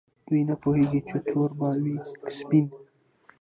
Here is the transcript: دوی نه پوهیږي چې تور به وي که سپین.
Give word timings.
دوی 0.27 0.41
نه 0.49 0.55
پوهیږي 0.63 1.01
چې 1.09 1.17
تور 1.27 1.49
به 1.57 1.67
وي 1.81 1.95
که 2.23 2.31
سپین. 2.37 2.65